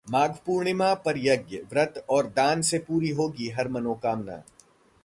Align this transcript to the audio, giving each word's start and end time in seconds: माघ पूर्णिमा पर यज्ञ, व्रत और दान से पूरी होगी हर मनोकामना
माघ 0.07 0.29
पूर्णिमा 0.45 0.93
पर 0.93 1.17
यज्ञ, 1.17 1.57
व्रत 1.71 2.05
और 2.09 2.27
दान 2.27 2.61
से 2.61 2.79
पूरी 2.79 3.09
होगी 3.09 3.49
हर 3.49 3.67
मनोकामना 3.67 4.41